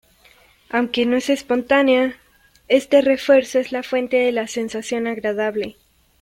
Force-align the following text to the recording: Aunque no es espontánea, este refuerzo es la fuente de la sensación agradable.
Aunque 0.71 1.05
no 1.05 1.15
es 1.15 1.29
espontánea, 1.29 2.15
este 2.67 3.01
refuerzo 3.01 3.59
es 3.59 3.71
la 3.71 3.83
fuente 3.83 4.17
de 4.17 4.31
la 4.31 4.47
sensación 4.47 5.05
agradable. 5.05 5.75